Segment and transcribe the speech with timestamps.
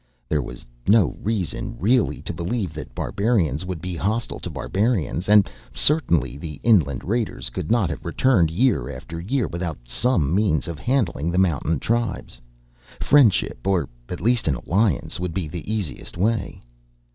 [0.27, 5.47] There was no reason, really, to believe that barbarians would be hostile to barbarians, and
[5.75, 10.79] certainly the inland raiders could not have returned year after year without some means of
[10.79, 12.41] handling the mountain tribes.
[12.99, 16.63] Friendship, or at least an alliance, would be the easiest way.